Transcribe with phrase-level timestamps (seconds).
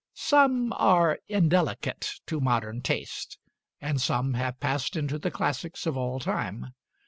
[0.15, 3.37] Some are indelicate to modern taste,
[3.79, 6.73] and some have passed into the classics of all time.